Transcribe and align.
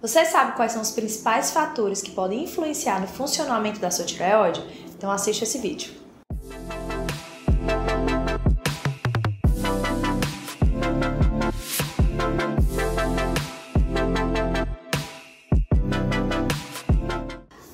Você 0.00 0.24
sabe 0.24 0.52
quais 0.54 0.70
são 0.70 0.80
os 0.80 0.92
principais 0.92 1.50
fatores 1.50 2.00
que 2.00 2.12
podem 2.12 2.44
influenciar 2.44 3.00
no 3.00 3.08
funcionamento 3.08 3.80
da 3.80 3.90
sua 3.90 4.04
tireoide? 4.04 4.62
Então 4.96 5.10
assista 5.10 5.42
esse 5.42 5.58
vídeo. 5.58 5.92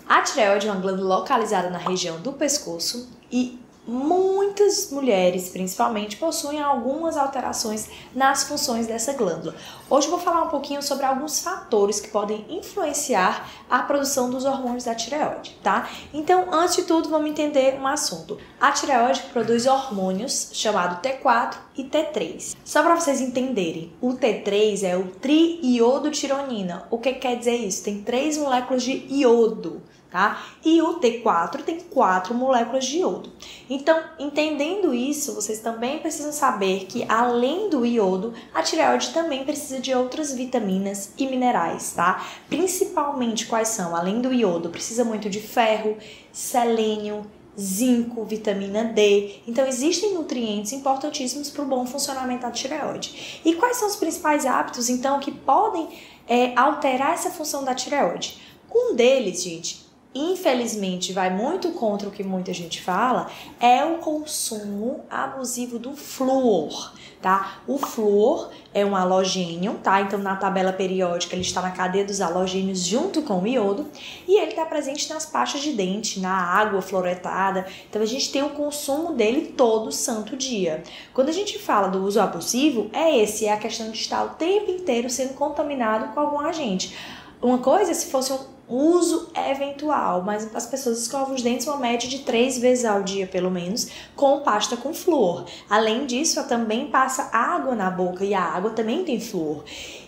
A 0.08 0.22
tireoide 0.22 0.66
é 0.66 0.72
uma 0.72 0.80
glândula 0.80 1.16
localizada 1.16 1.68
na 1.68 1.76
região 1.76 2.18
do 2.22 2.32
pescoço 2.32 3.10
e 3.30 3.62
muitas 3.86 4.90
mulheres, 4.90 5.48
principalmente, 5.48 6.16
possuem 6.16 6.60
algumas 6.60 7.16
alterações 7.16 7.88
nas 8.14 8.44
funções 8.44 8.86
dessa 8.86 9.12
glândula. 9.12 9.54
Hoje 9.90 10.06
eu 10.06 10.10
vou 10.10 10.20
falar 10.20 10.42
um 10.42 10.48
pouquinho 10.48 10.82
sobre 10.82 11.04
alguns 11.04 11.40
fatores 11.40 12.00
que 12.00 12.08
podem 12.08 12.44
influenciar 12.48 13.48
a 13.68 13.80
produção 13.80 14.30
dos 14.30 14.44
hormônios 14.44 14.84
da 14.84 14.94
tireoide, 14.94 15.58
tá? 15.62 15.88
Então, 16.12 16.46
antes 16.52 16.76
de 16.76 16.82
tudo, 16.84 17.08
vamos 17.08 17.30
entender 17.30 17.78
um 17.78 17.86
assunto. 17.86 18.38
A 18.60 18.72
tireoide 18.72 19.22
produz 19.32 19.66
hormônios 19.66 20.50
chamado 20.52 21.02
T4 21.02 21.56
e 21.76 21.84
T3. 21.84 22.56
Só 22.64 22.82
para 22.82 22.94
vocês 22.94 23.20
entenderem, 23.20 23.92
o 24.00 24.14
T3 24.14 24.82
é 24.82 24.96
o 24.96 25.08
triiodotironina. 25.08 26.86
O 26.90 26.98
que 26.98 27.12
quer 27.14 27.36
dizer 27.36 27.56
isso? 27.56 27.84
Tem 27.84 28.02
três 28.02 28.38
moléculas 28.38 28.82
de 28.82 29.06
iodo 29.10 29.82
tá? 30.14 30.44
E 30.64 30.80
o 30.80 31.00
T4 31.00 31.64
tem 31.64 31.80
quatro 31.80 32.34
moléculas 32.34 32.84
de 32.84 32.98
iodo. 32.98 33.32
Então, 33.68 34.00
entendendo 34.16 34.94
isso, 34.94 35.34
vocês 35.34 35.58
também 35.58 35.98
precisam 35.98 36.32
saber 36.32 36.84
que 36.84 37.04
além 37.08 37.68
do 37.68 37.84
iodo, 37.84 38.32
a 38.54 38.62
tireoide 38.62 39.12
também 39.12 39.44
precisa 39.44 39.80
de 39.80 39.92
outras 39.92 40.32
vitaminas 40.32 41.12
e 41.18 41.26
minerais, 41.26 41.94
tá? 41.96 42.24
Principalmente 42.48 43.46
quais 43.46 43.66
são? 43.66 43.96
Além 43.96 44.20
do 44.20 44.32
iodo, 44.32 44.70
precisa 44.70 45.04
muito 45.04 45.28
de 45.28 45.40
ferro, 45.40 45.96
selênio, 46.32 47.26
zinco, 47.60 48.24
vitamina 48.24 48.84
D. 48.84 49.40
Então, 49.48 49.66
existem 49.66 50.14
nutrientes 50.14 50.72
importantíssimos 50.72 51.50
para 51.50 51.64
o 51.64 51.66
bom 51.66 51.84
funcionamento 51.86 52.42
da 52.42 52.52
tireoide. 52.52 53.40
E 53.44 53.56
quais 53.56 53.78
são 53.78 53.88
os 53.88 53.96
principais 53.96 54.46
hábitos, 54.46 54.88
então, 54.88 55.18
que 55.18 55.32
podem 55.32 55.88
é, 56.28 56.56
alterar 56.56 57.14
essa 57.14 57.30
função 57.30 57.64
da 57.64 57.74
tireoide? 57.74 58.40
Um 58.72 58.94
deles, 58.94 59.42
gente, 59.42 59.84
infelizmente 60.14 61.12
vai 61.12 61.30
muito 61.30 61.70
contra 61.72 62.08
o 62.08 62.10
que 62.10 62.22
muita 62.22 62.52
gente 62.54 62.80
fala, 62.80 63.28
é 63.60 63.84
o 63.84 63.98
consumo 63.98 65.00
abusivo 65.10 65.78
do 65.78 65.96
flúor, 65.96 66.92
tá? 67.20 67.58
O 67.66 67.78
flúor 67.78 68.50
é 68.72 68.86
um 68.86 68.94
halogênio, 68.94 69.74
tá? 69.82 70.00
Então 70.00 70.18
na 70.18 70.36
tabela 70.36 70.72
periódica 70.72 71.34
ele 71.34 71.42
está 71.42 71.60
na 71.60 71.72
cadeia 71.72 72.04
dos 72.04 72.20
halogênios 72.20 72.84
junto 72.84 73.22
com 73.22 73.40
o 73.40 73.46
iodo 73.46 73.88
e 74.28 74.38
ele 74.40 74.50
está 74.50 74.64
presente 74.64 75.12
nas 75.12 75.26
pastas 75.26 75.62
de 75.62 75.72
dente, 75.72 76.20
na 76.20 76.32
água 76.32 76.80
fluoretada. 76.80 77.66
Então 77.90 78.00
a 78.00 78.06
gente 78.06 78.30
tem 78.30 78.42
o 78.42 78.50
consumo 78.50 79.14
dele 79.14 79.52
todo 79.56 79.90
santo 79.90 80.36
dia. 80.36 80.82
Quando 81.12 81.28
a 81.28 81.32
gente 81.32 81.58
fala 81.58 81.88
do 81.88 82.04
uso 82.04 82.20
abusivo, 82.20 82.88
é 82.92 83.18
esse, 83.18 83.46
é 83.46 83.52
a 83.52 83.56
questão 83.56 83.90
de 83.90 83.98
estar 83.98 84.22
o 84.24 84.30
tempo 84.30 84.70
inteiro 84.70 85.10
sendo 85.10 85.34
contaminado 85.34 86.14
com 86.14 86.20
algum 86.20 86.40
agente. 86.40 86.96
Uma 87.42 87.58
coisa 87.58 87.90
é 87.90 87.94
se 87.94 88.06
fosse 88.06 88.32
um 88.32 88.53
uso 88.68 89.30
eventual, 89.36 90.22
mas 90.22 90.54
as 90.54 90.66
pessoas 90.66 91.00
escovam 91.00 91.34
os 91.34 91.42
dentes 91.42 91.66
uma 91.66 91.76
média 91.76 92.08
de 92.08 92.20
três 92.20 92.58
vezes 92.58 92.84
ao 92.84 93.02
dia, 93.02 93.26
pelo 93.26 93.50
menos, 93.50 93.88
com 94.16 94.40
pasta 94.40 94.76
com 94.76 94.94
flúor. 94.94 95.44
Além 95.68 96.06
disso, 96.06 96.38
ela 96.38 96.48
também 96.48 96.86
passa 96.86 97.28
água 97.32 97.74
na 97.74 97.90
boca 97.90 98.24
e 98.24 98.34
a 98.34 98.42
água 98.42 98.70
também 98.70 99.04
tem 99.04 99.20
flúor. 99.20 99.64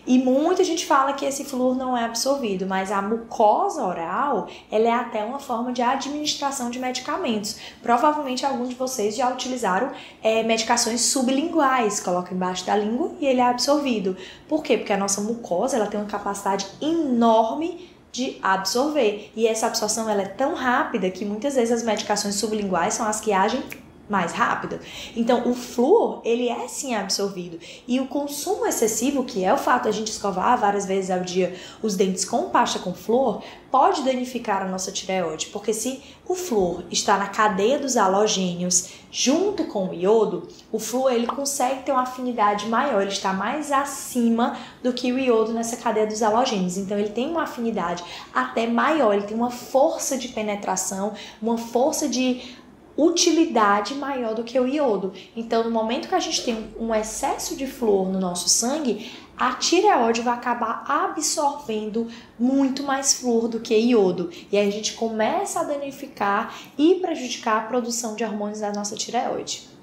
E 0.06 0.18
muita 0.18 0.62
gente 0.62 0.86
fala 0.86 1.14
que 1.14 1.24
esse 1.24 1.44
flúor 1.44 1.76
não 1.76 1.96
é 1.96 2.04
absorvido, 2.04 2.64
mas 2.64 2.92
a 2.92 3.02
mucosa 3.02 3.84
oral, 3.84 4.46
ela 4.70 4.86
é 4.86 4.92
até 4.92 5.24
uma 5.24 5.40
forma 5.40 5.72
de 5.72 5.82
administração 5.82 6.70
de 6.70 6.78
medicamentos. 6.78 7.56
Provavelmente 7.82 8.46
alguns 8.46 8.68
de 8.68 8.76
vocês 8.76 9.16
já 9.16 9.28
utilizaram 9.28 9.90
é, 10.22 10.44
medicações 10.44 11.00
sublinguais, 11.00 11.98
coloca 11.98 12.32
embaixo 12.32 12.64
da 12.64 12.76
língua 12.76 13.16
e 13.20 13.26
ele 13.26 13.40
é 13.40 13.48
absorvido. 13.48 14.16
Por 14.48 14.62
quê? 14.62 14.78
Porque 14.78 14.92
a 14.92 14.96
nossa 14.96 15.20
mucosa, 15.20 15.76
ela 15.76 15.86
tem 15.86 15.98
uma 15.98 16.08
capacidade 16.08 16.66
enorme 16.80 17.95
de 18.16 18.38
absorver. 18.42 19.30
E 19.36 19.46
essa 19.46 19.66
absorção 19.66 20.08
ela 20.08 20.22
é 20.22 20.26
tão 20.26 20.54
rápida 20.54 21.10
que 21.10 21.24
muitas 21.24 21.54
vezes 21.54 21.72
as 21.72 21.82
medicações 21.82 22.36
sublinguais 22.36 22.94
são 22.94 23.06
as 23.06 23.20
que 23.20 23.32
agem 23.32 23.62
mais 24.08 24.32
rápido. 24.32 24.78
Então, 25.14 25.50
o 25.50 25.54
flúor, 25.54 26.20
ele 26.24 26.48
é 26.48 26.68
sim 26.68 26.94
absorvido. 26.94 27.58
E 27.86 28.00
o 28.00 28.06
consumo 28.06 28.66
excessivo, 28.66 29.24
que 29.24 29.44
é 29.44 29.52
o 29.52 29.58
fato 29.58 29.84
de 29.84 29.88
a 29.88 29.92
gente 29.92 30.10
escovar 30.10 30.58
várias 30.58 30.86
vezes 30.86 31.10
ao 31.10 31.20
dia 31.20 31.54
os 31.82 31.96
dentes 31.96 32.24
com 32.24 32.48
pasta 32.50 32.78
com 32.78 32.94
flúor, 32.94 33.42
pode 33.70 34.02
danificar 34.02 34.62
a 34.62 34.68
nossa 34.68 34.90
tireoide, 34.90 35.48
porque 35.48 35.74
se 35.74 36.02
o 36.26 36.34
flúor 36.34 36.84
está 36.90 37.18
na 37.18 37.26
cadeia 37.26 37.78
dos 37.78 37.96
halogênios 37.96 38.90
junto 39.10 39.64
com 39.64 39.88
o 39.88 39.94
iodo, 39.94 40.48
o 40.72 40.78
flúor 40.78 41.12
ele 41.12 41.26
consegue 41.26 41.82
ter 41.82 41.92
uma 41.92 42.02
afinidade 42.02 42.66
maior, 42.68 43.02
ele 43.02 43.10
está 43.10 43.32
mais 43.32 43.70
acima 43.70 44.58
do 44.82 44.92
que 44.92 45.12
o 45.12 45.18
iodo 45.18 45.52
nessa 45.52 45.76
cadeia 45.76 46.06
dos 46.06 46.22
halogênios. 46.22 46.76
Então 46.76 46.98
ele 46.98 47.10
tem 47.10 47.28
uma 47.28 47.42
afinidade 47.42 48.02
até 48.34 48.66
maior, 48.66 49.14
ele 49.14 49.26
tem 49.26 49.36
uma 49.36 49.50
força 49.50 50.16
de 50.16 50.28
penetração, 50.28 51.12
uma 51.40 51.58
força 51.58 52.08
de 52.08 52.56
utilidade 52.96 53.94
maior 53.94 54.34
do 54.34 54.44
que 54.44 54.58
o 54.58 54.66
iodo. 54.66 55.12
Então, 55.36 55.64
no 55.64 55.70
momento 55.70 56.08
que 56.08 56.14
a 56.14 56.20
gente 56.20 56.44
tem 56.44 56.68
um 56.78 56.94
excesso 56.94 57.56
de 57.56 57.66
flúor 57.66 58.08
no 58.08 58.18
nosso 58.18 58.48
sangue, 58.48 59.10
a 59.36 59.52
tireoide 59.52 60.22
vai 60.22 60.34
acabar 60.34 60.84
absorvendo 60.88 62.08
muito 62.38 62.82
mais 62.82 63.14
flúor 63.14 63.48
do 63.48 63.60
que 63.60 63.76
iodo. 63.76 64.30
E 64.50 64.56
aí 64.56 64.66
a 64.66 64.72
gente 64.72 64.94
começa 64.94 65.60
a 65.60 65.64
danificar 65.64 66.54
e 66.78 66.94
prejudicar 66.96 67.58
a 67.58 67.66
produção 67.66 68.14
de 68.14 68.24
hormônios 68.24 68.60
da 68.60 68.72
nossa 68.72 68.96
tireoide 68.96 69.76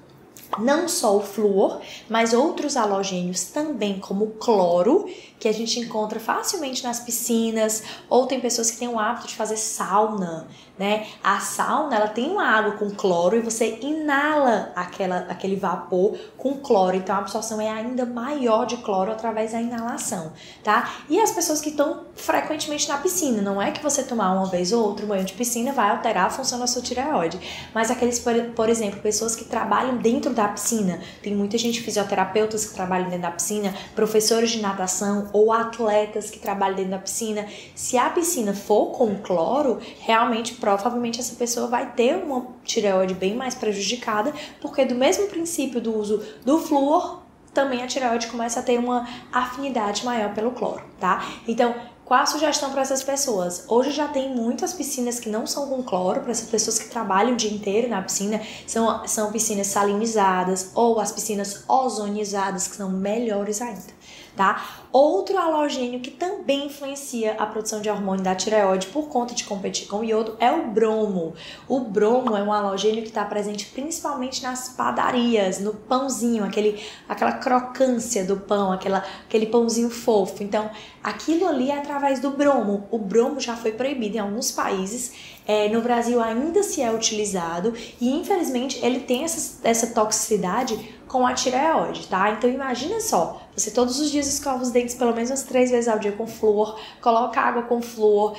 não 0.58 0.88
só 0.88 1.16
o 1.16 1.20
flúor, 1.20 1.80
mas 2.08 2.32
outros 2.32 2.76
halogênios 2.76 3.44
também, 3.44 3.98
como 3.98 4.24
o 4.24 4.30
cloro, 4.30 5.08
que 5.38 5.48
a 5.48 5.52
gente 5.52 5.80
encontra 5.80 6.20
facilmente 6.20 6.82
nas 6.84 7.00
piscinas, 7.00 7.82
ou 8.08 8.26
tem 8.26 8.40
pessoas 8.40 8.70
que 8.70 8.78
têm 8.78 8.88
o 8.88 8.98
hábito 8.98 9.28
de 9.28 9.34
fazer 9.34 9.56
sauna, 9.56 10.46
né? 10.78 11.06
A 11.22 11.38
sauna, 11.38 11.94
ela 11.94 12.08
tem 12.08 12.30
uma 12.30 12.44
água 12.44 12.72
com 12.72 12.90
cloro 12.90 13.36
e 13.36 13.40
você 13.40 13.78
inala 13.80 14.72
aquela, 14.74 15.18
aquele 15.28 15.54
vapor 15.54 16.18
com 16.36 16.54
cloro, 16.54 16.96
então 16.96 17.14
a 17.14 17.18
absorção 17.20 17.60
é 17.60 17.70
ainda 17.70 18.04
maior 18.04 18.66
de 18.66 18.78
cloro 18.78 19.12
através 19.12 19.52
da 19.52 19.60
inalação, 19.60 20.32
tá? 20.62 20.90
E 21.08 21.20
as 21.20 21.30
pessoas 21.30 21.60
que 21.60 21.70
estão 21.70 22.02
frequentemente 22.16 22.88
na 22.88 22.98
piscina, 22.98 23.40
não 23.40 23.62
é 23.62 23.70
que 23.70 23.82
você 23.82 24.02
tomar 24.02 24.32
uma 24.32 24.46
vez 24.46 24.72
ou 24.72 24.84
outra 24.84 25.06
banho 25.06 25.24
de 25.24 25.32
piscina 25.34 25.72
vai 25.72 25.90
alterar 25.90 26.26
a 26.26 26.30
função 26.30 26.58
da 26.58 26.66
sua 26.66 26.82
tireoide, 26.82 27.38
mas 27.72 27.90
aqueles, 27.90 28.18
por, 28.18 28.34
por 28.56 28.68
exemplo, 28.68 29.00
pessoas 29.00 29.36
que 29.36 29.44
trabalham 29.44 29.96
dentro 29.98 30.34
da 30.34 30.48
piscina, 30.48 31.00
tem 31.22 31.34
muita 31.34 31.56
gente 31.56 31.80
fisioterapeutas 31.80 32.66
que 32.66 32.74
trabalham 32.74 33.04
dentro 33.04 33.22
da 33.22 33.30
piscina, 33.30 33.74
professores 33.94 34.50
de 34.50 34.60
natação, 34.60 35.28
ou 35.32 35.52
atletas 35.52 36.30
que 36.30 36.38
trabalham 36.38 36.76
dentro 36.76 36.92
da 36.92 36.98
piscina, 36.98 37.46
se 37.74 37.96
a 37.96 38.10
piscina 38.10 38.52
for 38.52 38.86
com 38.86 39.14
cloro, 39.16 39.78
realmente, 40.00 40.54
provavelmente 40.64 41.20
essa 41.20 41.34
pessoa 41.34 41.66
vai 41.66 41.92
ter 41.92 42.16
uma 42.16 42.46
tireoide 42.64 43.12
bem 43.12 43.36
mais 43.36 43.54
prejudicada, 43.54 44.32
porque 44.62 44.86
do 44.86 44.94
mesmo 44.94 45.26
princípio 45.26 45.78
do 45.78 45.94
uso 45.94 46.24
do 46.42 46.58
flúor, 46.58 47.20
também 47.52 47.82
a 47.82 47.86
tireoide 47.86 48.28
começa 48.28 48.60
a 48.60 48.62
ter 48.62 48.78
uma 48.78 49.06
afinidade 49.30 50.04
maior 50.06 50.32
pelo 50.32 50.52
cloro, 50.52 50.82
tá? 50.98 51.22
Então, 51.46 51.74
qual 52.04 52.22
a 52.22 52.26
sugestão 52.26 52.70
para 52.70 52.80
essas 52.80 53.02
pessoas? 53.02 53.64
Hoje 53.68 53.90
já 53.90 54.08
tem 54.08 54.34
muitas 54.34 54.72
piscinas 54.72 55.20
que 55.20 55.28
não 55.28 55.46
são 55.46 55.68
com 55.68 55.82
cloro, 55.82 56.22
para 56.22 56.30
essas 56.30 56.48
pessoas 56.48 56.78
que 56.78 56.88
trabalham 56.88 57.34
o 57.34 57.36
dia 57.36 57.52
inteiro 57.52 57.88
na 57.88 58.00
piscina, 58.00 58.40
são, 58.66 59.06
são 59.06 59.30
piscinas 59.30 59.66
salinizadas 59.66 60.70
ou 60.74 60.98
as 60.98 61.12
piscinas 61.12 61.62
ozonizadas, 61.68 62.66
que 62.66 62.76
são 62.76 62.90
melhores 62.90 63.60
ainda 63.60 63.94
tá? 64.36 64.82
Outro 64.92 65.36
halogênio 65.38 66.00
que 66.00 66.10
também 66.10 66.66
influencia 66.66 67.34
a 67.34 67.46
produção 67.46 67.80
de 67.80 67.88
hormônio 67.88 68.22
da 68.22 68.34
tireoide 68.34 68.86
por 68.88 69.08
conta 69.08 69.34
de 69.34 69.44
competir 69.44 69.88
com 69.88 69.98
o 69.98 70.04
iodo 70.04 70.36
é 70.38 70.50
o 70.52 70.68
bromo. 70.68 71.34
O 71.68 71.80
bromo 71.80 72.36
é 72.36 72.42
um 72.42 72.52
halogênio 72.52 73.02
que 73.02 73.08
está 73.08 73.24
presente 73.24 73.66
principalmente 73.66 74.42
nas 74.42 74.68
padarias, 74.68 75.60
no 75.60 75.74
pãozinho, 75.74 76.44
aquele, 76.44 76.82
aquela 77.08 77.32
crocância 77.32 78.24
do 78.24 78.36
pão, 78.36 78.72
aquela, 78.72 79.04
aquele 79.26 79.46
pãozinho 79.46 79.90
fofo. 79.90 80.42
Então, 80.42 80.70
aquilo 81.02 81.46
ali 81.46 81.70
é 81.70 81.78
através 81.78 82.20
do 82.20 82.30
bromo. 82.30 82.86
O 82.90 82.98
bromo 82.98 83.40
já 83.40 83.56
foi 83.56 83.72
proibido 83.72 84.16
em 84.16 84.20
alguns 84.20 84.50
países. 84.50 85.33
É, 85.46 85.68
no 85.68 85.82
Brasil 85.82 86.22
ainda 86.22 86.62
se 86.62 86.80
é 86.80 86.90
utilizado 86.90 87.74
e 88.00 88.10
infelizmente 88.10 88.84
ele 88.84 89.00
tem 89.00 89.24
essa, 89.24 89.60
essa 89.62 89.88
toxicidade 89.88 90.94
com 91.06 91.26
a 91.26 91.34
tireoide, 91.34 92.06
tá? 92.06 92.30
Então 92.30 92.48
imagina 92.48 92.98
só, 93.00 93.42
você 93.54 93.70
todos 93.70 94.00
os 94.00 94.10
dias 94.10 94.26
escova 94.26 94.62
os 94.62 94.70
dentes 94.70 94.94
pelo 94.94 95.14
menos 95.14 95.30
umas 95.30 95.42
três 95.42 95.70
vezes 95.70 95.86
ao 95.86 95.98
dia 95.98 96.12
com 96.12 96.26
flúor, 96.26 96.80
coloca 97.00 97.40
água 97.40 97.62
com 97.62 97.82
flúor, 97.82 98.36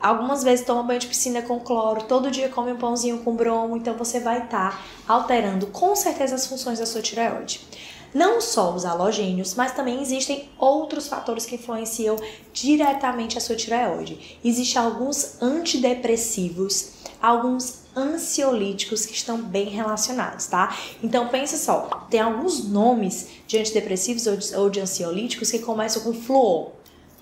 algumas 0.00 0.42
vezes 0.44 0.66
toma 0.66 0.82
banho 0.82 1.00
de 1.00 1.06
piscina 1.06 1.40
com 1.40 1.58
cloro, 1.60 2.02
todo 2.02 2.30
dia 2.30 2.48
come 2.48 2.72
um 2.72 2.76
pãozinho 2.76 3.20
com 3.20 3.34
bromo, 3.34 3.76
então 3.76 3.94
você 3.94 4.20
vai 4.20 4.44
estar 4.44 4.72
tá 4.72 4.80
alterando 5.08 5.68
com 5.68 5.96
certeza 5.96 6.34
as 6.34 6.46
funções 6.46 6.78
da 6.78 6.84
sua 6.84 7.00
tireoide. 7.00 7.60
Não 8.14 8.40
só 8.40 8.72
os 8.72 8.84
halogênios, 8.84 9.56
mas 9.56 9.72
também 9.72 10.00
existem 10.00 10.48
outros 10.56 11.08
fatores 11.08 11.44
que 11.44 11.56
influenciam 11.56 12.16
diretamente 12.52 13.36
a 13.36 13.40
sua 13.40 13.56
tireoide. 13.56 14.38
Existem 14.44 14.80
alguns 14.80 15.42
antidepressivos, 15.42 16.92
alguns 17.20 17.82
ansiolíticos 17.96 19.04
que 19.04 19.14
estão 19.14 19.42
bem 19.42 19.68
relacionados, 19.68 20.46
tá? 20.46 20.76
Então 21.02 21.28
pensa 21.28 21.56
só, 21.56 22.06
tem 22.08 22.20
alguns 22.20 22.64
nomes 22.68 23.28
de 23.48 23.58
antidepressivos 23.58 24.26
ou 24.26 24.36
de, 24.36 24.56
ou 24.56 24.70
de 24.70 24.80
ansiolíticos 24.80 25.50
que 25.50 25.58
começam 25.58 26.02
com 26.02 26.12
fluor. 26.12 26.70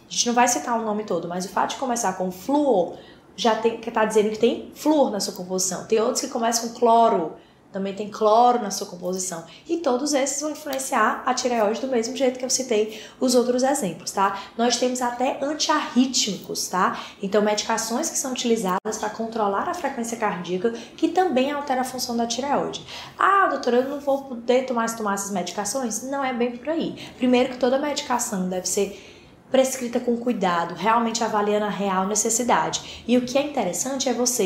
A 0.09 0.13
gente 0.13 0.27
não 0.27 0.35
vai 0.35 0.47
citar 0.47 0.79
o 0.79 0.85
nome 0.85 1.05
todo, 1.05 1.27
mas 1.27 1.47
o 1.47 1.49
fato 1.49 1.71
de 1.71 1.77
começar 1.77 2.13
com 2.15 2.31
fluor 2.31 2.97
já 3.35 3.55
tem, 3.55 3.79
que 3.79 3.91
tá 3.91 4.05
dizendo 4.05 4.31
que 4.31 4.39
tem 4.39 4.71
flúor 4.75 5.11
na 5.11 5.21
sua 5.21 5.33
composição. 5.33 5.87
Tem 5.87 5.99
outros 6.01 6.21
que 6.21 6.29
começam 6.29 6.69
com 6.69 6.79
cloro, 6.79 7.33
também 7.73 7.95
tem 7.95 8.11
cloro 8.11 8.63
na 8.63 8.71
sua 8.71 8.87
composição. 8.87 9.45
E 9.69 9.79
todos 9.79 10.13
esses 10.13 10.41
vão 10.41 10.51
influenciar 10.51 11.23
a 11.25 11.33
tireoide 11.33 11.81
do 11.81 11.89
mesmo 11.89 12.15
jeito 12.15 12.39
que 12.39 12.45
eu 12.45 12.51
citei 12.51 13.03
os 13.19 13.35
outros 13.35 13.63
exemplos, 13.63 14.11
tá? 14.11 14.39
Nós 14.59 14.77
temos 14.77 15.01
até 15.01 15.39
antiarrítmicos, 15.43 16.69
tá? 16.69 17.01
Então, 17.23 17.41
medicações 17.43 18.11
que 18.11 18.19
são 18.19 18.33
utilizadas 18.33 18.99
para 18.99 19.09
controlar 19.11 19.69
a 19.69 19.75
frequência 19.75 20.17
cardíaca, 20.17 20.73
que 20.97 21.09
também 21.09 21.51
altera 21.51 21.81
a 21.81 21.85
função 21.85 22.17
da 22.17 22.27
tireoide. 22.27 22.85
Ah, 23.19 23.47
doutora, 23.49 23.79
eu 23.79 23.89
não 23.89 24.01
vou 24.01 24.25
poder 24.25 24.67
tomar, 24.67 24.95
tomar 24.95 25.15
essas 25.15 25.31
medicações? 25.31 26.03
Não 26.03 26.23
é 26.23 26.33
bem 26.35 26.57
por 26.57 26.69
aí. 26.69 26.95
Primeiro 27.17 27.51
que 27.51 27.57
toda 27.57 27.79
medicação 27.79 28.49
deve 28.49 28.69
ser 28.69 29.11
prescrita 29.51 30.01
com 30.01 30.17
cuidado, 30.17 30.75
realmente 30.75 31.23
avaliando 31.23 31.67
a 31.67 31.71
real 31.71 32.07
necessidade. 32.07 33.05
E 33.07 33.19
o 33.19 33.23
que 33.23 33.37
é 33.37 33.43
interessante 33.43 34.09
é 34.09 34.15
você 34.15 34.45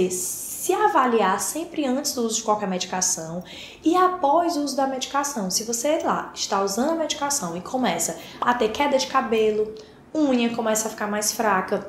se 0.67 0.75
avaliar 0.75 1.39
sempre 1.39 1.87
antes 1.87 2.13
do 2.13 2.23
uso 2.23 2.39
de 2.39 2.43
qualquer 2.43 2.69
medicação 2.69 3.45
e 3.85 3.95
após 3.95 4.57
o 4.57 4.65
uso 4.65 4.75
da 4.75 4.85
medicação. 4.85 5.49
Se 5.49 5.63
você 5.63 6.01
lá 6.03 6.33
está 6.35 6.61
usando 6.61 6.91
a 6.91 6.97
medicação 6.97 7.57
e 7.57 7.61
começa 7.61 8.19
a 8.41 8.53
ter 8.53 8.71
queda 8.71 8.99
de 8.99 9.07
cabelo, 9.07 9.73
unha 10.13 10.53
começa 10.57 10.89
a 10.89 10.91
ficar 10.91 11.07
mais 11.07 11.31
fraca, 11.31 11.89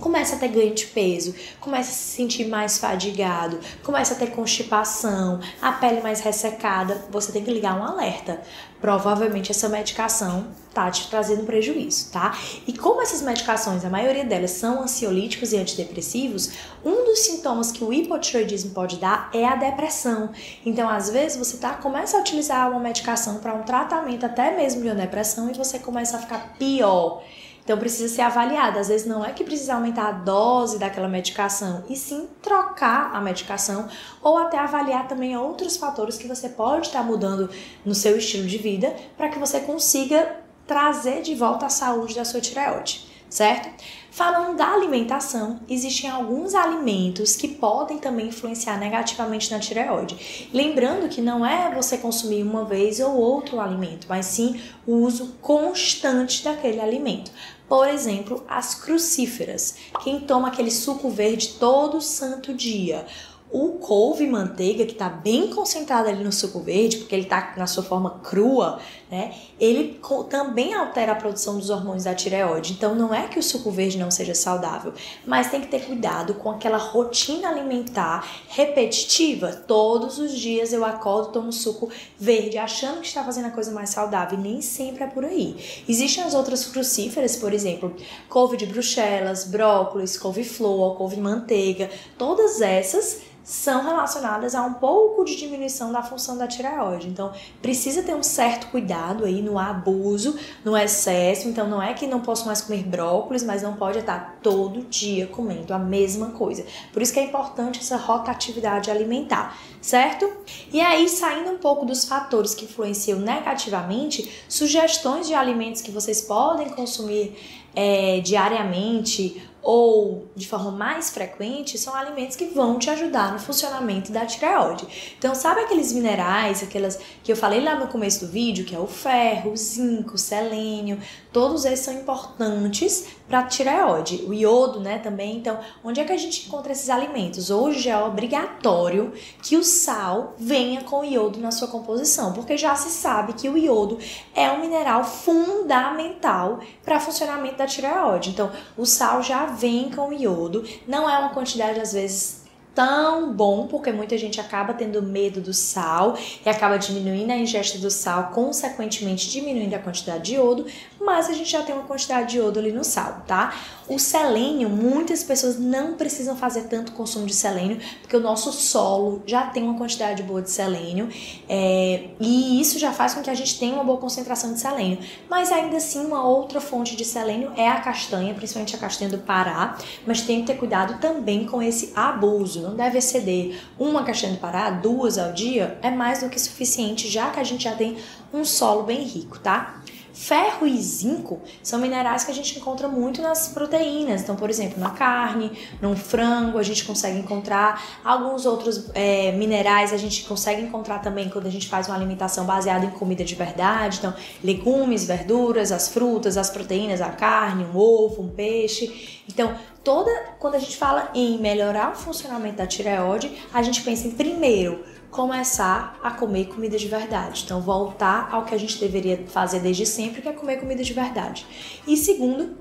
começa 0.00 0.36
a 0.36 0.38
ter 0.38 0.48
ganho 0.48 0.74
de 0.74 0.86
peso, 0.86 1.34
começa 1.60 1.90
a 1.90 1.94
se 1.94 2.16
sentir 2.16 2.46
mais 2.46 2.78
fadigado, 2.78 3.58
começa 3.82 4.14
a 4.14 4.16
ter 4.16 4.30
constipação, 4.30 5.40
a 5.60 5.72
pele 5.72 6.00
mais 6.00 6.20
ressecada, 6.20 7.04
você 7.10 7.32
tem 7.32 7.44
que 7.44 7.50
ligar 7.50 7.78
um 7.78 7.84
alerta. 7.84 8.40
Provavelmente 8.80 9.50
essa 9.50 9.68
medicação 9.68 10.48
tá 10.74 10.90
te 10.90 11.08
trazendo 11.08 11.44
prejuízo, 11.44 12.10
tá? 12.12 12.36
E 12.66 12.72
como 12.74 13.00
essas 13.00 13.22
medicações, 13.22 13.84
a 13.84 13.88
maioria 13.88 14.24
delas 14.24 14.50
são 14.50 14.82
ansiolíticos 14.82 15.52
e 15.52 15.56
antidepressivos, 15.56 16.50
um 16.84 17.04
dos 17.04 17.20
sintomas 17.20 17.72
que 17.72 17.82
o 17.82 17.92
hipotiroidismo 17.92 18.72
pode 18.72 18.96
dar 18.96 19.30
é 19.32 19.46
a 19.46 19.56
depressão. 19.56 20.30
Então, 20.64 20.88
às 20.88 21.08
vezes 21.08 21.38
você 21.38 21.56
tá 21.56 21.74
começa 21.74 22.18
a 22.18 22.20
utilizar 22.20 22.70
uma 22.70 22.80
medicação 22.80 23.38
para 23.38 23.54
um 23.54 23.62
tratamento 23.62 24.26
até 24.26 24.54
mesmo 24.54 24.82
de 24.82 24.88
uma 24.88 24.94
depressão 24.94 25.50
e 25.50 25.54
você 25.54 25.78
começa 25.78 26.18
a 26.18 26.20
ficar 26.20 26.54
pior. 26.58 27.22
Então 27.66 27.76
precisa 27.76 28.14
ser 28.14 28.22
avaliada. 28.22 28.78
Às 28.78 28.86
vezes 28.86 29.08
não 29.08 29.24
é 29.24 29.32
que 29.32 29.42
precisa 29.42 29.74
aumentar 29.74 30.06
a 30.06 30.12
dose 30.12 30.78
daquela 30.78 31.08
medicação, 31.08 31.82
e 31.88 31.96
sim 31.96 32.28
trocar 32.40 33.10
a 33.12 33.20
medicação 33.20 33.88
ou 34.22 34.38
até 34.38 34.56
avaliar 34.56 35.08
também 35.08 35.36
outros 35.36 35.76
fatores 35.76 36.16
que 36.16 36.28
você 36.28 36.48
pode 36.48 36.86
estar 36.86 37.02
mudando 37.02 37.50
no 37.84 37.92
seu 37.92 38.16
estilo 38.16 38.46
de 38.46 38.56
vida 38.56 38.94
para 39.16 39.28
que 39.30 39.38
você 39.40 39.58
consiga 39.58 40.36
trazer 40.64 41.22
de 41.22 41.34
volta 41.34 41.66
a 41.66 41.68
saúde 41.68 42.14
da 42.14 42.24
sua 42.24 42.40
tireoide, 42.40 43.04
certo? 43.28 43.68
Falando 44.16 44.56
da 44.56 44.72
alimentação, 44.72 45.60
existem 45.68 46.08
alguns 46.08 46.54
alimentos 46.54 47.36
que 47.36 47.48
podem 47.48 47.98
também 47.98 48.28
influenciar 48.28 48.78
negativamente 48.78 49.50
na 49.50 49.58
tireoide. 49.58 50.48
Lembrando 50.54 51.06
que 51.08 51.20
não 51.20 51.44
é 51.44 51.70
você 51.74 51.98
consumir 51.98 52.42
uma 52.42 52.64
vez 52.64 52.98
ou 52.98 53.14
outro 53.14 53.60
alimento, 53.60 54.06
mas 54.08 54.24
sim 54.24 54.58
o 54.86 54.94
uso 54.94 55.34
constante 55.42 56.42
daquele 56.42 56.80
alimento. 56.80 57.30
Por 57.68 57.88
exemplo, 57.88 58.44
as 58.48 58.74
crucíferas. 58.74 59.74
Quem 60.02 60.20
toma 60.20 60.48
aquele 60.48 60.70
suco 60.70 61.10
verde 61.10 61.56
todo 61.58 62.00
santo 62.00 62.54
dia 62.54 63.06
o 63.50 63.78
couve 63.78 64.26
manteiga, 64.26 64.84
que 64.84 64.92
está 64.92 65.08
bem 65.08 65.48
concentrado 65.48 66.08
ali 66.08 66.22
no 66.22 66.32
suco 66.32 66.60
verde, 66.60 66.98
porque 66.98 67.14
ele 67.14 67.22
está 67.22 67.54
na 67.56 67.66
sua 67.66 67.82
forma 67.82 68.20
crua, 68.22 68.80
né? 69.08 69.32
Ele 69.58 70.00
também 70.28 70.74
altera 70.74 71.12
a 71.12 71.14
produção 71.14 71.56
dos 71.56 71.70
hormônios 71.70 72.04
da 72.04 72.14
tireoide. 72.14 72.72
Então 72.72 72.94
não 72.94 73.14
é 73.14 73.28
que 73.28 73.38
o 73.38 73.42
suco 73.42 73.70
verde 73.70 73.98
não 73.98 74.10
seja 74.10 74.34
saudável, 74.34 74.92
mas 75.24 75.48
tem 75.48 75.60
que 75.60 75.68
ter 75.68 75.86
cuidado 75.86 76.34
com 76.34 76.50
aquela 76.50 76.76
rotina 76.76 77.48
alimentar 77.48 78.26
repetitiva. 78.48 79.52
Todos 79.52 80.18
os 80.18 80.32
dias 80.32 80.72
eu 80.72 80.84
acordo, 80.84 81.30
tomo 81.30 81.52
suco 81.52 81.88
verde, 82.18 82.58
achando 82.58 83.00
que 83.00 83.06
está 83.06 83.22
fazendo 83.22 83.46
a 83.46 83.50
coisa 83.50 83.70
mais 83.70 83.90
saudável, 83.90 84.38
e 84.38 84.42
nem 84.42 84.60
sempre 84.60 85.04
é 85.04 85.06
por 85.06 85.24
aí. 85.24 85.84
Existem 85.88 86.24
as 86.24 86.34
outras 86.34 86.64
crucíferas, 86.64 87.36
por 87.36 87.52
exemplo, 87.52 87.94
couve 88.28 88.56
de 88.56 88.66
bruxelas, 88.66 89.44
brócolis, 89.44 90.18
couve-flor, 90.18 90.96
couve-manteiga, 90.96 91.88
todas 92.18 92.60
essas 92.60 93.20
são 93.46 93.84
relacionadas 93.84 94.56
a 94.56 94.62
um 94.64 94.74
pouco 94.74 95.24
de 95.24 95.36
diminuição 95.36 95.92
da 95.92 96.02
função 96.02 96.36
da 96.36 96.48
tireoide. 96.48 97.06
Então, 97.06 97.32
precisa 97.62 98.02
ter 98.02 98.12
um 98.12 98.22
certo 98.22 98.66
cuidado 98.72 99.24
aí 99.24 99.40
no 99.40 99.56
abuso, 99.56 100.36
no 100.64 100.76
excesso. 100.76 101.46
Então, 101.46 101.68
não 101.68 101.80
é 101.80 101.94
que 101.94 102.08
não 102.08 102.20
posso 102.20 102.44
mais 102.44 102.60
comer 102.60 102.82
brócolis, 102.82 103.44
mas 103.44 103.62
não 103.62 103.76
pode 103.76 104.00
estar 104.00 104.40
todo 104.42 104.82
dia 104.86 105.28
comendo 105.28 105.72
a 105.72 105.78
mesma 105.78 106.30
coisa. 106.30 106.66
Por 106.92 107.00
isso 107.00 107.12
que 107.12 107.20
é 107.20 107.22
importante 107.22 107.78
essa 107.78 107.96
rotatividade 107.96 108.90
alimentar, 108.90 109.56
certo? 109.80 110.28
E 110.72 110.80
aí, 110.80 111.08
saindo 111.08 111.50
um 111.52 111.58
pouco 111.58 111.86
dos 111.86 112.04
fatores 112.04 112.52
que 112.52 112.64
influenciam 112.64 113.20
negativamente, 113.20 114.44
sugestões 114.48 115.28
de 115.28 115.34
alimentos 115.34 115.80
que 115.80 115.92
vocês 115.92 116.20
podem 116.20 116.68
consumir 116.70 117.36
é, 117.76 118.18
diariamente 118.20 119.40
ou 119.68 120.28
de 120.36 120.46
forma 120.46 120.70
mais 120.70 121.10
frequente 121.10 121.76
são 121.76 121.92
alimentos 121.92 122.36
que 122.36 122.44
vão 122.44 122.78
te 122.78 122.88
ajudar 122.88 123.32
no 123.32 123.40
funcionamento 123.40 124.12
da 124.12 124.24
tireoide. 124.24 124.86
Então, 125.18 125.34
sabe 125.34 125.62
aqueles 125.62 125.92
minerais, 125.92 126.62
aquelas 126.62 127.00
que 127.24 127.32
eu 127.32 127.36
falei 127.36 127.60
lá 127.60 127.74
no 127.74 127.88
começo 127.88 128.24
do 128.24 128.30
vídeo, 128.30 128.64
que 128.64 128.76
é 128.76 128.78
o 128.78 128.86
ferro, 128.86 129.50
o 129.50 129.56
zinco, 129.56 130.14
o 130.14 130.18
selênio, 130.18 131.00
todos 131.32 131.64
esses 131.64 131.84
são 131.84 131.94
importantes 131.94 133.08
para 133.26 133.40
a 133.40 133.42
tireoide. 133.42 134.24
O 134.28 134.32
iodo, 134.32 134.78
né, 134.78 134.98
também. 134.98 135.36
Então, 135.36 135.58
onde 135.82 136.00
é 136.00 136.04
que 136.04 136.12
a 136.12 136.16
gente 136.16 136.46
encontra 136.46 136.70
esses 136.70 136.88
alimentos? 136.88 137.50
Hoje 137.50 137.88
é 137.88 137.98
obrigatório 137.98 139.12
que 139.42 139.56
o 139.56 139.64
sal 139.64 140.34
venha 140.38 140.82
com 140.82 141.04
iodo 141.04 141.40
na 141.40 141.50
sua 141.50 141.66
composição, 141.66 142.32
porque 142.32 142.56
já 142.56 142.76
se 142.76 142.90
sabe 142.90 143.32
que 143.32 143.48
o 143.48 143.58
iodo 143.58 143.98
é 144.32 144.48
um 144.52 144.60
mineral 144.60 145.02
fundamental 145.02 146.60
para 146.84 146.98
o 146.98 147.00
funcionamento 147.00 147.56
da 147.56 147.66
tireoide. 147.66 148.30
Então, 148.30 148.52
o 148.76 148.86
sal 148.86 149.22
já 149.24 149.55
vem 149.56 149.90
com 149.90 150.12
iodo, 150.12 150.64
não 150.86 151.08
é 151.08 151.18
uma 151.18 151.30
quantidade 151.30 151.80
às 151.80 151.92
vezes 151.92 152.45
tão 152.76 153.32
bom, 153.32 153.66
porque 153.66 153.90
muita 153.90 154.18
gente 154.18 154.38
acaba 154.38 154.74
tendo 154.74 155.02
medo 155.02 155.40
do 155.40 155.54
sal 155.54 156.14
e 156.44 156.48
acaba 156.48 156.76
diminuindo 156.76 157.30
a 157.30 157.36
ingesta 157.36 157.78
do 157.78 157.90
sal, 157.90 158.32
consequentemente 158.34 159.30
diminuindo 159.30 159.72
a 159.72 159.78
quantidade 159.78 160.24
de 160.24 160.34
iodo, 160.34 160.66
mas 161.00 161.30
a 161.30 161.32
gente 161.32 161.50
já 161.50 161.62
tem 161.62 161.74
uma 161.74 161.84
quantidade 161.84 162.32
de 162.32 162.36
iodo 162.36 162.58
ali 162.58 162.70
no 162.70 162.84
sal, 162.84 163.22
tá? 163.26 163.54
O 163.88 163.98
selênio, 163.98 164.68
muitas 164.68 165.22
pessoas 165.22 165.58
não 165.58 165.94
precisam 165.94 166.36
fazer 166.36 166.64
tanto 166.64 166.92
consumo 166.92 167.24
de 167.24 167.34
selênio, 167.34 167.78
porque 168.02 168.16
o 168.16 168.20
nosso 168.20 168.52
solo 168.52 169.22
já 169.24 169.46
tem 169.46 169.62
uma 169.62 169.78
quantidade 169.78 170.22
boa 170.24 170.42
de 170.42 170.50
selênio, 170.50 171.08
é, 171.48 172.08
e 172.20 172.60
isso 172.60 172.78
já 172.78 172.92
faz 172.92 173.14
com 173.14 173.22
que 173.22 173.30
a 173.30 173.34
gente 173.34 173.58
tenha 173.58 173.74
uma 173.74 173.84
boa 173.84 173.98
concentração 173.98 174.52
de 174.52 174.60
selênio. 174.60 174.98
Mas 175.30 175.50
ainda 175.50 175.76
assim, 175.76 176.04
uma 176.04 176.26
outra 176.26 176.60
fonte 176.60 176.94
de 176.94 177.04
selênio 177.04 177.52
é 177.56 177.68
a 177.68 177.80
castanha, 177.80 178.34
principalmente 178.34 178.74
a 178.74 178.78
castanha 178.78 179.08
do 179.08 179.18
Pará, 179.18 179.78
mas 180.04 180.20
tem 180.20 180.40
que 180.40 180.48
ter 180.48 180.58
cuidado 180.58 181.00
também 181.00 181.46
com 181.46 181.62
esse 181.62 181.92
abuso, 181.94 182.65
não 182.66 182.76
deve 182.76 182.98
exceder 182.98 183.60
uma 183.78 184.04
castanha 184.04 184.34
do 184.34 184.38
Pará, 184.38 184.70
duas 184.70 185.18
ao 185.18 185.32
dia, 185.32 185.78
é 185.82 185.90
mais 185.90 186.20
do 186.20 186.28
que 186.28 186.40
suficiente, 186.40 187.08
já 187.08 187.30
que 187.30 187.40
a 187.40 187.44
gente 187.44 187.64
já 187.64 187.74
tem 187.74 187.96
um 188.32 188.44
solo 188.44 188.82
bem 188.82 189.02
rico, 189.02 189.38
tá? 189.38 189.80
Ferro 190.16 190.66
e 190.66 190.80
zinco 190.80 191.42
são 191.62 191.78
minerais 191.78 192.24
que 192.24 192.30
a 192.30 192.34
gente 192.34 192.58
encontra 192.58 192.88
muito 192.88 193.20
nas 193.20 193.48
proteínas. 193.48 194.22
Então, 194.22 194.34
por 194.34 194.48
exemplo, 194.48 194.80
na 194.80 194.88
carne, 194.88 195.52
no 195.78 195.94
frango, 195.94 196.56
a 196.56 196.62
gente 196.62 196.86
consegue 196.86 197.18
encontrar. 197.18 198.00
Alguns 198.02 198.46
outros 198.46 198.90
é, 198.94 199.32
minerais 199.32 199.92
a 199.92 199.98
gente 199.98 200.24
consegue 200.24 200.62
encontrar 200.62 201.00
também 201.00 201.28
quando 201.28 201.46
a 201.46 201.50
gente 201.50 201.68
faz 201.68 201.86
uma 201.86 201.94
alimentação 201.94 202.46
baseada 202.46 202.86
em 202.86 202.90
comida 202.90 203.22
de 203.22 203.34
verdade. 203.34 203.98
Então, 203.98 204.14
legumes, 204.42 205.04
verduras, 205.04 205.70
as 205.70 205.88
frutas, 205.88 206.38
as 206.38 206.48
proteínas, 206.48 207.02
a 207.02 207.10
carne, 207.10 207.64
um 207.64 207.76
ovo, 207.76 208.22
um 208.22 208.30
peixe. 208.30 209.22
Então, 209.28 209.54
toda 209.84 210.10
quando 210.38 210.54
a 210.54 210.58
gente 210.58 210.78
fala 210.78 211.10
em 211.14 211.36
melhorar 211.38 211.92
o 211.92 211.94
funcionamento 211.94 212.56
da 212.56 212.66
tireoide, 212.66 213.36
a 213.52 213.62
gente 213.62 213.82
pensa 213.82 214.08
em 214.08 214.12
primeiro 214.12 214.82
começar 215.16 215.98
a 216.02 216.10
comer 216.10 216.48
comida 216.48 216.76
de 216.76 216.86
verdade. 216.86 217.42
Então, 217.44 217.60
voltar 217.60 218.28
ao 218.30 218.44
que 218.44 218.54
a 218.54 218.58
gente 218.58 218.78
deveria 218.78 219.24
fazer 219.26 219.60
desde 219.60 219.86
sempre, 219.86 220.20
que 220.20 220.28
é 220.28 220.32
comer 220.32 220.60
comida 220.60 220.84
de 220.84 220.92
verdade. 220.92 221.46
E 221.86 221.96
segundo, 221.96 222.54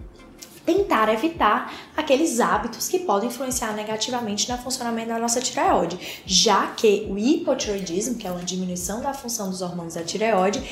tentar 0.65 1.13
evitar 1.13 1.71
aqueles 1.95 2.39
hábitos 2.39 2.87
que 2.87 2.99
podem 2.99 3.27
influenciar 3.27 3.73
negativamente 3.73 4.49
no 4.49 4.57
funcionamento 4.57 5.09
da 5.09 5.19
nossa 5.19 5.41
tireoide, 5.41 6.23
já 6.25 6.67
que 6.67 7.05
o 7.09 7.19
hipotiroidismo, 7.19 8.15
que 8.15 8.25
é 8.25 8.31
uma 8.31 8.41
diminuição 8.41 9.01
da 9.01 9.13
função 9.13 9.49
dos 9.49 9.61
hormônios 9.61 9.95
da 9.95 10.03
tireoide, 10.03 10.63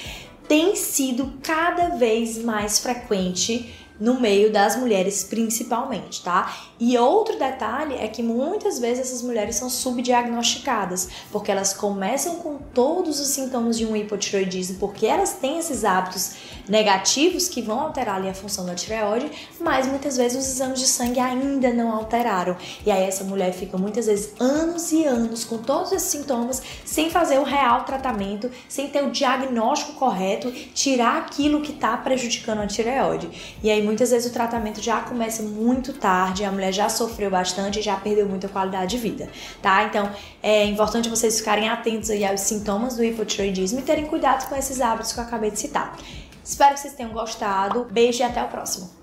tem 0.47 0.75
sido 0.75 1.33
cada 1.43 1.89
vez 1.89 2.37
mais 2.37 2.79
frequente 2.79 3.73
no 3.99 4.19
meio 4.19 4.51
das 4.51 4.75
mulheres 4.75 5.23
principalmente, 5.23 6.23
tá? 6.23 6.53
E 6.79 6.97
outro 6.97 7.37
detalhe 7.37 7.95
é 7.95 8.07
que 8.07 8.23
muitas 8.23 8.79
vezes 8.79 9.07
essas 9.07 9.21
mulheres 9.21 9.55
são 9.55 9.69
subdiagnosticadas, 9.69 11.09
porque 11.31 11.51
elas 11.51 11.73
começam 11.73 12.37
com 12.37 12.57
todos 12.73 13.19
os 13.19 13.27
sintomas 13.27 13.77
de 13.77 13.85
um 13.85 13.95
hipotiroidismo, 13.95 14.77
porque 14.79 15.05
elas 15.05 15.33
têm 15.33 15.59
esses 15.59 15.85
hábitos 15.85 16.33
negativos 16.67 17.47
que 17.47 17.61
vão 17.61 17.79
alterar 17.79 18.15
ali 18.15 18.29
a 18.29 18.33
função 18.33 18.65
da 18.65 18.73
tireoide, 18.73 19.29
mas 19.59 19.87
muitas 19.87 20.17
vezes 20.17 20.43
os 20.43 20.53
exames 20.53 20.79
de 20.79 20.87
sangue 20.87 21.19
ainda 21.19 21.71
não 21.71 21.91
alteraram. 21.91 22.55
E 22.85 22.91
aí 22.91 23.03
essa 23.03 23.23
mulher 23.23 23.53
fica 23.53 23.77
muitas 23.77 24.07
vezes 24.07 24.33
anos 24.39 24.91
e 24.91 25.05
anos 25.05 25.43
com 25.43 25.57
todos 25.57 25.91
esses 25.91 26.09
sintomas 26.09 26.61
sem 26.85 27.09
fazer 27.09 27.37
o 27.37 27.43
real 27.43 27.83
tratamento, 27.83 28.49
sem 28.67 28.89
ter 28.89 29.03
o 29.03 29.11
diagnóstico 29.11 29.93
correto, 29.93 30.51
tirar 30.73 31.17
aquilo 31.17 31.61
que 31.61 31.71
está 31.71 31.95
prejudicando 31.97 32.59
a 32.59 32.67
tireoide. 32.67 33.29
E 33.61 33.69
aí 33.69 33.82
muitas 33.83 34.11
vezes 34.11 34.29
o 34.29 34.33
tratamento 34.33 34.81
já 34.81 35.01
começa 35.01 35.43
muito 35.43 35.93
tarde, 35.93 36.43
a 36.43 36.51
mulher 36.51 36.71
já 36.71 36.89
sofreu 36.89 37.29
bastante 37.29 37.79
e 37.79 37.81
já 37.81 37.95
perdeu 37.95 38.27
muita 38.27 38.47
qualidade 38.47 38.91
de 38.91 38.97
vida, 38.97 39.29
tá? 39.61 39.83
Então 39.83 40.09
é 40.41 40.65
importante 40.65 41.09
vocês 41.09 41.39
ficarem 41.39 41.69
atentos 41.69 42.09
aí 42.09 42.25
aos 42.25 42.41
sintomas 42.41 42.95
do 42.95 43.03
hipotiroidismo 43.03 43.79
e 43.79 43.83
terem 43.83 44.05
cuidado 44.05 44.47
com 44.47 44.55
esses 44.55 44.81
hábitos 44.81 45.13
que 45.13 45.19
eu 45.19 45.23
acabei 45.23 45.51
de 45.51 45.59
citar. 45.59 45.97
Espero 46.43 46.73
que 46.73 46.81
vocês 46.81 46.93
tenham 46.93 47.11
gostado. 47.11 47.87
Beijo 47.89 48.19
e 48.19 48.23
até 48.23 48.43
o 48.43 48.47
próximo. 48.47 49.02